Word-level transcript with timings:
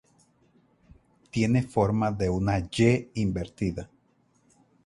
Tiene 1.29 1.61
forma 1.61 2.11
de 2.11 2.27
una 2.27 2.57
"Y" 2.57 3.11
invertida. 3.13 3.87